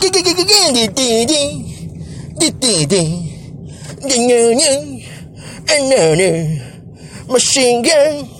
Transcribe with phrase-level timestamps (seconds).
[0.00, 1.36] ゲゲゲゲゲディデ
[2.38, 3.34] デデデディディ
[4.04, 5.04] ニュニュ
[5.66, 6.62] あのね
[7.28, 8.34] マシンガン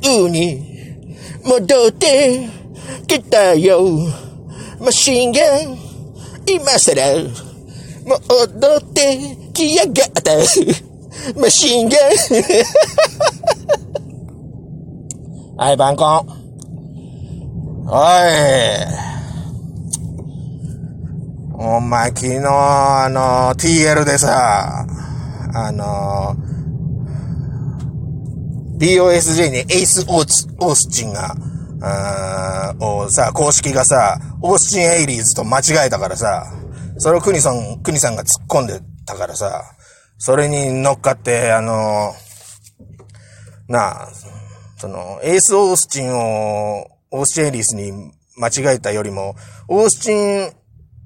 [0.00, 0.62] 急に
[1.44, 2.48] 戻って
[3.06, 3.82] きたよ
[4.80, 5.78] マシンガン
[6.46, 7.04] 今さら
[8.04, 10.32] 戻ってきやがった
[11.40, 12.00] マシンガン
[15.56, 15.96] はい、バン
[17.86, 17.98] コン。
[17.98, 19.02] おい。
[21.54, 24.86] お前、昨日、あの、TL でさ、
[25.54, 26.34] あの、
[28.78, 31.36] DOSJ にエイス・オーツオースチンが、
[31.84, 36.52] あをさ、公式がさ、オースチン・エイリーズと間違えたからさ、
[36.98, 39.62] それをクニさん、クニさんが突っ込んでたからさ、
[40.18, 42.12] それに乗っかって、あの、
[43.68, 44.08] なあ、
[44.78, 47.92] その、エース・オースチンを、オースチン・エリーズに
[48.38, 49.36] 間違えたよりも、
[49.68, 50.50] オースチン・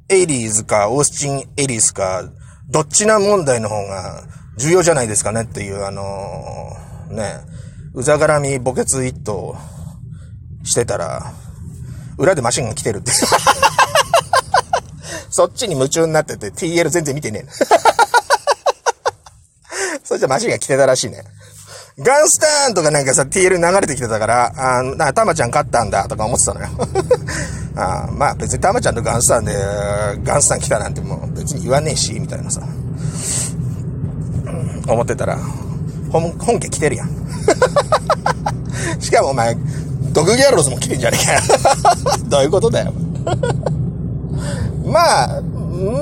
[0.09, 2.31] エイリーズか、オースチン・エリーズか、
[2.69, 4.23] どっちな問題の方が
[4.57, 6.05] 重要じゃないですかねっていう、あの
[7.11, 7.41] ね、
[7.93, 9.57] うざがらみ墓穴一頭
[10.63, 11.33] してたら、
[12.19, 13.11] 裏でマシンが来てるって。
[15.31, 17.49] そっちに夢中になってて TL 全然見てねえ。
[20.05, 21.25] それじゃマシンが来てたらしいね。
[21.99, 26.69] ガンスターンとかなんかさ、TL 流れてきてたから、あな、たまちゃん勝ったんだとか思ってたのよ。
[27.77, 29.55] あまあ別にたまちゃんとガンスターンで、
[30.23, 32.61] ガンスターン来たなんてもう別に言わねえし、みたいなさ。
[34.87, 35.39] 思ってたら、
[36.11, 37.11] 本、本家来てるやん。
[39.01, 39.57] しかもお前、
[40.13, 41.41] ドクギャロスも来てんじゃねえかよ。
[42.29, 42.93] どういうことだよ。
[44.85, 45.43] まあ、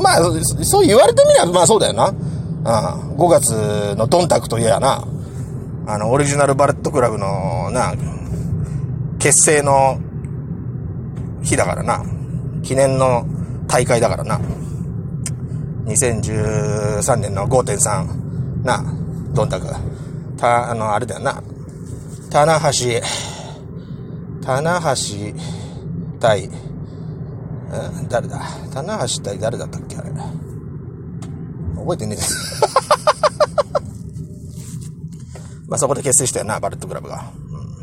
[0.03, 2.09] まあ、そそう言われてみれば、まあそうだよな。
[2.09, 5.05] うん、5月のドンタクといえやな。
[5.87, 7.95] あの、オリジナルバレットクラブの、な、
[9.19, 9.99] 結成の
[11.43, 12.03] 日だからな。
[12.63, 13.27] 記念の
[13.67, 14.41] 大会だからな。
[15.85, 18.83] 2013年の5.3、な、
[19.35, 19.67] ドンタク。
[20.39, 21.43] た、あの、あれだよな。
[22.31, 23.01] 棚橋、
[24.43, 24.87] 棚橋
[26.19, 26.49] 対、
[28.09, 28.41] 誰だ？
[28.73, 30.11] 棚橋対誰だったっけあれ。
[31.77, 32.63] 覚えてねえです。
[35.67, 37.25] まあそこで結成したよな、バレットクラブが。
[37.49, 37.75] うん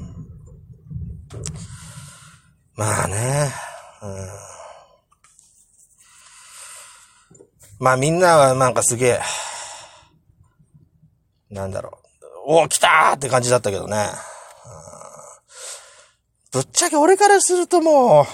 [2.75, 3.51] まあね、
[4.01, 4.29] うん。
[7.79, 9.19] まあみんなはなんかすげえ、
[11.49, 11.99] なんだろ
[12.47, 12.63] う。
[12.63, 14.07] お来たーって感じだったけどね。
[14.65, 18.25] うんぶっちゃけ俺からするとも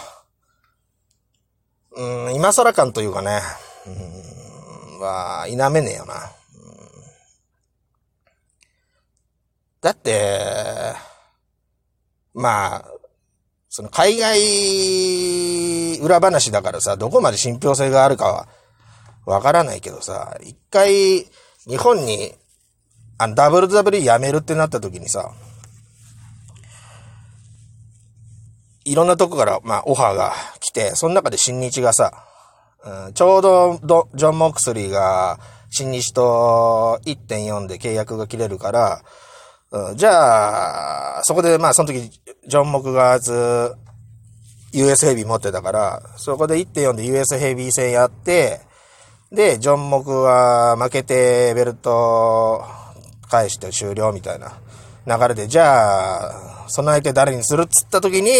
[1.96, 3.41] う、うん、今更感というかね、
[3.86, 6.31] うん、は、否めねえよな。
[9.81, 10.93] だって、
[12.33, 12.85] まあ、
[13.69, 18.47] その海外裏話だからさ、どこまで信憑性があるかは
[19.25, 21.25] わからないけどさ、一回
[21.67, 22.33] 日本に
[23.17, 25.31] あの WWE 辞めるってなった時にさ、
[28.85, 32.23] いろんなとこから、まあ、オファーが来て、その中で新日がさ、
[32.85, 35.39] うん、ちょうどど、ジョン・モクスリーが、
[35.69, 39.01] 新日と1.4で契約が切れるから、
[39.72, 42.09] うん、じゃあ、そこで、まあ、その時、
[42.47, 43.75] ジョン・モクがず、
[44.72, 48.61] US ヘビー持ってたから、そこで1.4で US ヘビー戦やって、
[49.31, 52.63] で、ジョン・モクは負けてベルト
[53.29, 54.53] 返して終了みたいな
[55.06, 58.31] 流れで、じゃあ、その相手誰にするっつった時に、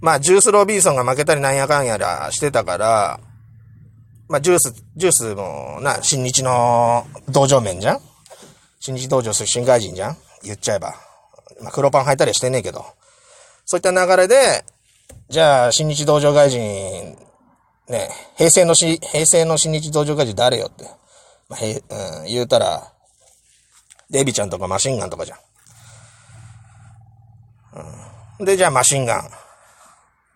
[0.00, 3.20] まあ、ジュース・ロービンソンが負けたりなんやかんやらしてたから、
[4.28, 8.00] まあ、ジュース、ジュースもな、新日の道場面じゃん
[8.84, 10.16] 新日道場出身外人じゃん？
[10.42, 10.94] 言っちゃえば。
[11.62, 12.84] まあ、黒パン履いたりしてねえけど。
[13.64, 14.62] そういった流れで、
[15.30, 17.16] じゃあ、新日道場外人、
[17.88, 20.84] ね、平成のし、平成の新日道場外人誰よって。
[21.48, 21.82] まあ、へ
[22.22, 22.92] うん、言うたら、
[24.10, 25.38] デビちゃんとかマシンガンとかじゃん。
[28.38, 29.30] うん、で、じゃあマシンガン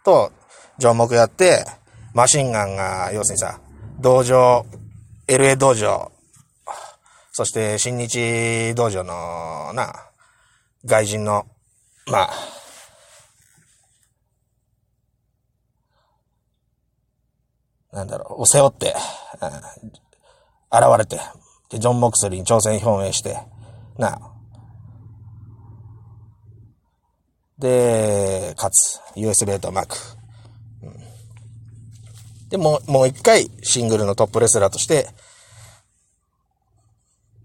[0.07, 0.33] と、
[0.79, 1.67] 上目やって、
[2.15, 3.61] マシンガンが、要するにさ、
[4.01, 4.65] 道場、
[5.27, 6.11] LA 道場、
[7.39, 10.11] そして新日道場の、な、
[10.85, 11.47] 外人の、
[12.11, 12.31] まあ、
[17.93, 18.93] なんだろう、を背負って、
[19.41, 19.49] うん
[20.77, 21.21] 現れて、
[21.71, 23.39] で、ジョン・モクスリーに挑戦表明して、
[23.99, 24.21] な、
[27.57, 29.01] で、勝つ。
[29.15, 29.97] US ベートマーク。
[30.83, 35.07] うんで、もう、もう一回、シングルのトップレスラーとして、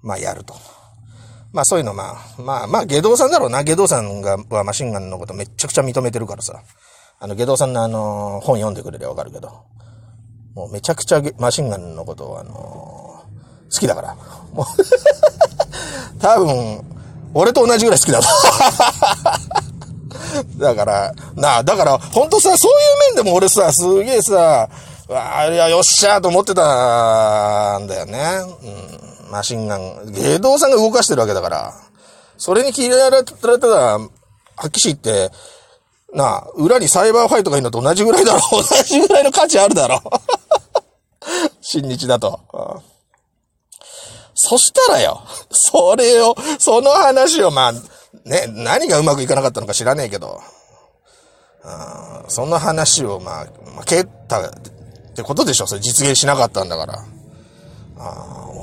[0.04, 0.54] まあ、やると。
[1.54, 3.64] まあそういうのまあ、まあまあ、下道さんだろうな。
[3.64, 6.62] 下道さんが、はマシンガンのことめちゃくちゃ認めてるからさ。
[7.20, 9.50] あの、下道さんのあの、本読んでくれりゃわかるけど。
[10.56, 14.16] もうめちゃくちゃマシンガンのことをあの好きだから。
[14.52, 14.66] もう
[16.20, 16.84] 多分、
[17.34, 18.28] 俺と同じぐらい好きだと。
[20.58, 22.72] だから、なあ、だから、ほんとさ、そう
[23.10, 24.70] いう面でも俺さ、すげえさ、
[25.08, 28.20] わあ、いや、よっしゃーと思ってたんだよね。
[28.64, 31.74] うんマシンガン、芸道さんが動かしてるわけだから、
[32.38, 34.10] それに切られたら、は
[34.68, 35.32] っきし言って、
[36.14, 38.62] なあ、裏にサイバーファイトがいるのと同じぐらいだろう。
[38.62, 40.00] 同じぐらいの価値あるだろう。
[41.62, 42.40] 新日だと。
[44.36, 47.74] そしたらよ、それを、その話を、まあ、
[48.26, 50.42] ね、何がうまくいかなかったのか知らねえけど、
[52.28, 53.48] その話を、ま
[53.80, 54.52] あ、蹴ったっ
[55.16, 57.04] てことでしょそれ実現しなかったんだから。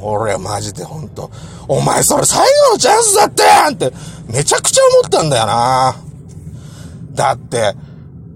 [0.02, 1.30] 俺はマジでほんと、
[1.68, 2.38] お前それ最
[2.68, 3.92] 後のチャンスだったやんって、
[4.28, 5.96] めちゃくちゃ思ったんだよな。
[7.12, 7.74] だって、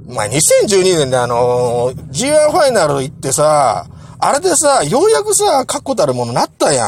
[0.08, 3.87] お前2012年であのー、G1 ファイナル行ってさ、
[4.19, 6.87] あれでさ、ようやくさ、確固たるものなったや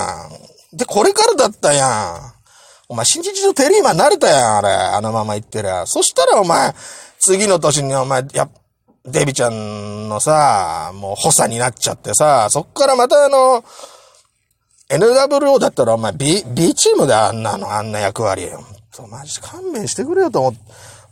[0.73, 0.77] ん。
[0.77, 2.37] で、これからだったやん。
[2.89, 4.69] お前、新日のテリーマン慣れたやん、あれ。
[4.69, 5.87] あのまま言ってりゃ。
[5.87, 6.75] そしたらお前、
[7.19, 8.49] 次の年にお前、や、
[9.05, 13.65] デビちゃんのさ、もう補佐になっちゃってさ、そっからまたあの、
[14.89, 18.61] NWO だったらお前 B、B チームであんなの、あんな役割よ。
[19.11, 20.61] マジ勘弁してくれよと思って。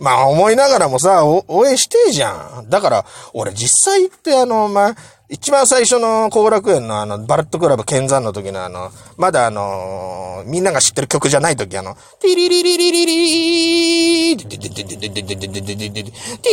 [0.00, 2.68] まあ思いながらもさ、応援してえじゃん。
[2.68, 4.94] だから、俺実際ってあの、まあ、
[5.28, 14.60] 一番最初の後楽園のあの、バレットクラブ剣山の時のあの、まだあのみんなが知ってる曲じゃない時あの、ティリリリリリリーティ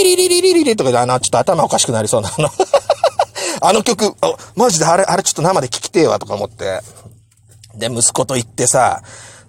[0.03, 2.50] リリリリリリリリとかであの、ちょっと頭おかしくなりそうなあの
[3.63, 4.15] あの曲、
[4.56, 6.81] マジであれ、あれちょっと生で聴きてえわとか思って。
[7.75, 9.01] で、息子と行ってさ、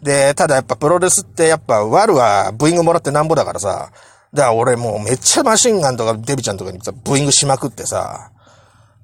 [0.02, 3.90] で、ただやっぱプロレスってやっぱ、ワルはブーイングもらってなんぼだからさ、
[4.32, 8.30] だから俺もうめっちゃマシンガンとかデビちゃんとかにさ、ブーイングしまくってさ、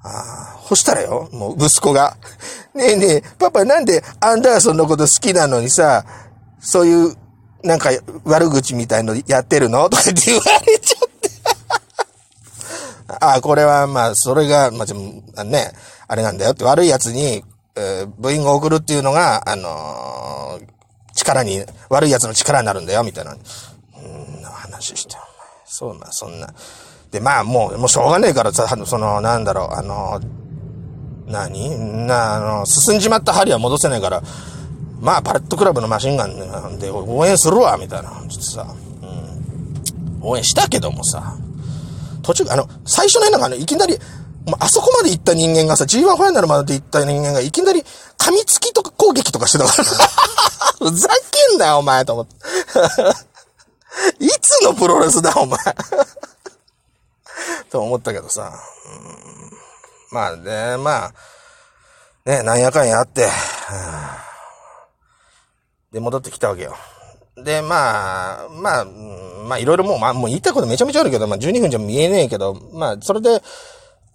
[0.02, 2.16] ああ、そしたらよ、もう息子が、
[2.74, 6.04] ねえねえ、パパなんでアンダーソンのこと好きなのにさ、
[6.60, 7.16] そういう、
[7.62, 7.90] なんか
[8.24, 9.88] 悪口みたいのやってるの？
[9.90, 11.30] とかって言われちゃって。
[13.20, 14.86] ああ、これはまあ、それが、ま
[15.36, 15.72] あ、ね、
[16.06, 17.44] あれなんだよって悪い奴に
[17.78, 20.66] え、部員を送るっていうのが、あのー、
[21.14, 23.32] 力に、悪い奴の力になるんだよ、みたいな。
[23.32, 23.38] うん、
[24.42, 25.16] 話して。
[25.64, 26.48] そうな、そんな。
[27.10, 32.06] で、まあ、もう、もうしょうがねえからさ、その、なんだろう、あのー、何？
[32.06, 34.22] な、あの、進んじまった針は戻せないから、
[35.00, 38.10] まあ、パレットクラブのマシンガンで応援するわ、みたいな。
[38.28, 38.66] ちょっとさ、
[39.02, 40.18] うん。
[40.22, 41.36] 応援したけどもさ、
[42.22, 43.96] 途中、あの、最初のなんかね、いきなり、
[44.60, 47.82] あそこまで行った人間がさ、G1 ファイナルまで行った人間がいきなり
[48.18, 49.84] 噛みつきとか攻撃とかしてたから
[50.78, 51.08] ふざ
[51.50, 52.34] けんなよ、お前、と思って。
[54.20, 55.58] いつのプロレスだ、お前
[57.70, 58.52] と思ったけどさ。
[60.10, 61.12] まあね、まあ、
[62.24, 63.28] ね、なんやかんやあって、
[65.92, 66.76] で、戻ってきたわけよ。
[67.36, 73.42] で、まあ、まあ、まあ、いろいろもう、まあ、もう言いたいことめちゃめちゃあるけど、まあ、12分じゃ見えねえけど、まあ、それで、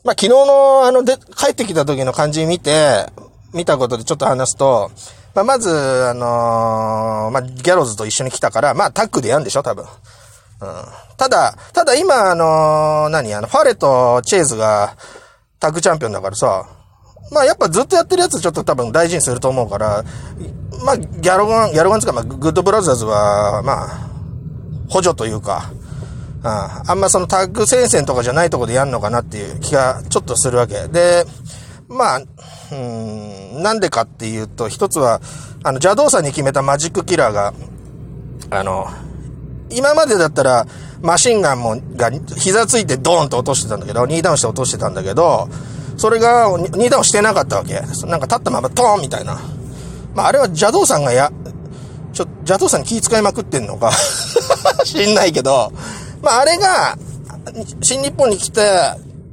[0.03, 3.05] まあ、昨日の、あの、で、帰ってきた時の感じ見て、
[3.53, 4.91] 見たことでちょっと話すと、
[5.33, 9.85] まあ、まず、あのー、まあ、ギャローズと一緒に来たから、まあ、タッグでやんでしょ、多分。
[9.85, 9.89] うん。
[11.17, 14.95] ただ、ただ今、あのー、何あの、ファレとチェーズが
[15.60, 16.65] タッグチャンピオンだからさ、
[17.31, 20.03] まあ、やっぱずっとやってるやつちょっと多分大事にすると思うから、
[20.86, 24.10] まあ、ギャロガン、ギャロガンつか、まあ、グッドブラザーズは、まあ、
[24.89, 25.72] 補助というか、
[26.43, 30.88] ああんまそのタッグ戦線とかじゃないとこでやんのかなっていう気がちょっとするわけ。
[30.89, 31.25] で、
[31.88, 32.21] まあ、
[32.71, 35.21] うん、なんでかっていうと、一つは、
[35.63, 37.53] あの、邪道さんに決めたマジックキラーが、
[38.50, 38.88] あの、
[39.69, 40.65] 今までだったら、
[41.01, 45.47] マシンガンも、が、膝ついてドーンと落としてたんだけど、ニーダウンして落としてたんだけど、
[45.97, 47.73] それが、ニーダウンしてなかったわけ。
[47.73, 49.39] なんか立ったままトーンみたいな。
[50.15, 51.31] まあ、あれは邪道さんがや、
[52.13, 53.91] ちょ、邪道さんに気遣いまくってんのか
[54.85, 55.71] 知んないけど、
[56.24, 56.98] まあ、あれが、
[57.82, 58.62] 新日本に来て、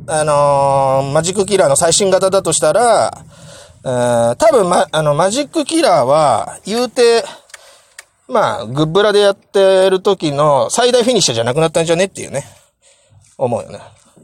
[0.08, 3.12] あのー、マジックキラーの最新型だとしたら、
[3.84, 7.24] えー、多分、ま、あの、マジックキラーは、言うて、
[8.26, 12.44] まあ、グッブラでやってる時の最大フィニッシャーじゃなくなったんじゃねっていうね、
[13.38, 13.78] 思うよね。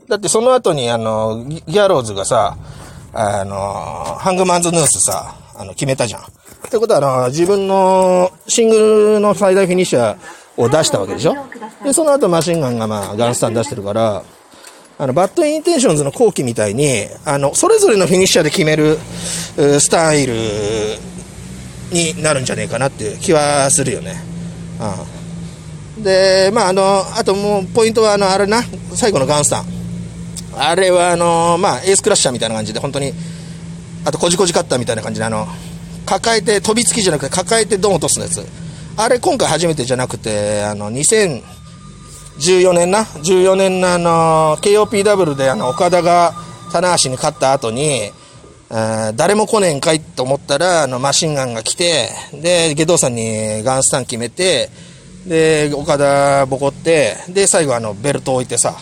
[0.09, 2.57] だってその後に、あの、ギャローズがさ、
[3.13, 6.23] あの、 Hangman's Noose さ、あの、決めたじゃん。
[6.23, 6.25] っ
[6.69, 10.17] てことは、あの、自分のシングルの最大フィニッシャー、
[10.57, 11.35] を出したわけでしょ？
[11.85, 14.23] で、その後マシンガンがまあ、 Gun Stun 出してるから、
[14.99, 18.99] あの、 Bad Intentions の後期みたいに、あの、それぞれのフィニッシャーで決める、
[19.79, 20.35] スタイル
[21.93, 24.17] になるんじゃねえかなっていう気はするよね。
[25.97, 26.03] うん。
[26.03, 28.63] で、まあ、あの、あともう、ポイントは、あの、あれな、
[28.95, 29.67] 最後のガンスタン。
[30.57, 33.13] あれは、あの、まあ、エースクラッシャーみたいな感じで、本当に、
[34.07, 35.47] あと、こじこじカッターみたいな感じで、あの、
[36.07, 38.47] 抱えて、飛びつきじゃなくて、抱えてドン落とすやつ。
[38.99, 46.33] あれ、今回初めてじゃなくて、あの、2014年な、14年のあの、KOPW で、あの、岡田が、
[46.73, 48.11] 棚橋に勝った後に、
[48.71, 54.71] 誰も来ねえんかいと思ったら、あの、マシンガンが来て、で、下道さんにガンスタン決めて、
[55.27, 58.77] で、岡田ボコって、で、最後あの、ベルトを置いてさ、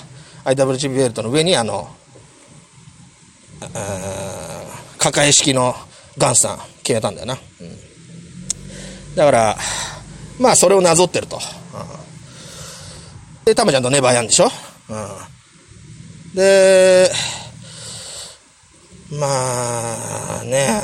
[0.45, 1.89] IWGP ベルトの上にあの、
[4.99, 5.75] 抱え式の
[6.17, 7.35] ガンスタン決めたんだよな。
[7.61, 9.57] うん、だから、
[10.39, 11.37] まあ、それをなぞってると。
[11.37, 11.43] うん、
[13.45, 14.51] で、タマちゃんとネバーやんでしょ？
[14.89, 15.09] うん。
[16.35, 17.11] で、
[19.13, 20.81] まあね、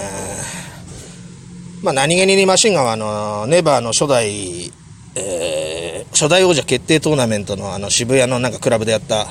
[1.83, 4.71] まあ何気にマシンガンはあの、ネバーの初代、
[5.17, 9.27] えー、初代王者決定トーナメントのあの渋谷のなんかクラブでやった、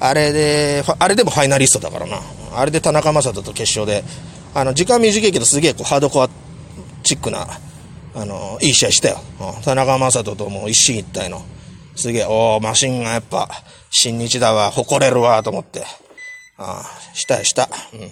[0.00, 2.20] あれで、あれでもファイナリストだからな。
[2.56, 4.02] あれで田中将人と決勝で、
[4.54, 6.28] あの、時間短いけどすげえこうハードコア
[7.04, 7.46] チックな、
[8.14, 9.18] あの、いい試合したよ。
[9.40, 11.42] うん、田中将人ともう一進一退の。
[11.96, 13.48] すげえ、おー、マシンガンやっぱ、
[13.90, 15.84] 新日だわ、誇れるわ、と思って。
[16.56, 17.68] ああ、したいした。
[17.92, 18.10] うん。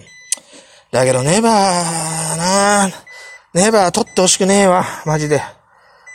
[0.91, 2.89] だけど、ネバーな
[3.53, 4.85] ネバー取ってほしくねえわ。
[5.05, 5.41] マジで。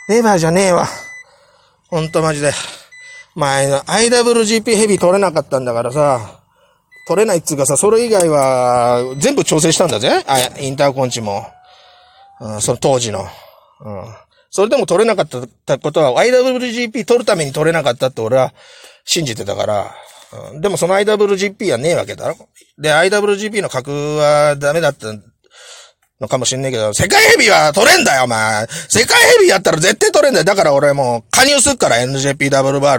[0.08, 0.86] ネバーじゃねえわ。
[1.88, 2.52] ほんとマジで。
[3.34, 6.40] 前の IWGP ヘビー取れなかったんだからさ、
[7.06, 10.24] 取れないっつうかさ、それ以外は全部調整したんだぜ。
[10.26, 11.46] あ、インターコンチも。
[12.40, 13.26] うん、その当時の。
[13.80, 14.04] うん。
[14.50, 18.52] それでも取れなかったことは IWGP 取るために取れなかったって俺は
[19.04, 19.94] 信じてたから、
[20.52, 22.36] うん、でもその IWGP はねえわけだろ
[22.78, 25.08] で、IWGP の格はダメだった
[26.20, 28.66] のかもしんねえけど、世界ヘビーは取れんだよ、お前。
[28.88, 30.44] 世界ヘビーやったら絶対取れんだよ。
[30.44, 32.96] だから俺もう加入すっから NJPW バー